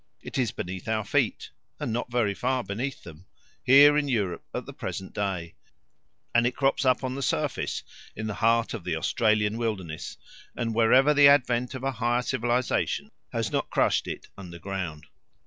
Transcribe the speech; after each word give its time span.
It 0.23 0.39
is 0.39 0.49
beneath 0.51 0.87
our 0.87 1.05
feet 1.05 1.51
and 1.79 1.93
not 1.93 2.11
very 2.11 2.33
far 2.33 2.63
beneath 2.63 3.03
them 3.03 3.27
here 3.61 3.95
in 3.95 4.07
Europe 4.07 4.43
at 4.51 4.65
the 4.65 4.73
present 4.73 5.13
day, 5.13 5.53
and 6.33 6.47
it 6.47 6.55
crops 6.55 6.85
up 6.85 7.03
on 7.03 7.13
the 7.13 7.21
surface 7.21 7.83
in 8.15 8.25
the 8.25 8.33
heart 8.33 8.73
of 8.73 8.83
the 8.83 8.95
Australian 8.95 9.59
wilderness 9.59 10.17
and 10.55 10.73
wherever 10.73 11.13
the 11.13 11.27
advent 11.27 11.75
of 11.75 11.83
a 11.83 11.91
higher 11.91 12.23
civilisation 12.23 13.11
has 13.31 13.51
not 13.51 13.69
crushed 13.69 14.07
it 14.07 14.25
under 14.35 14.57
ground. 14.57 15.05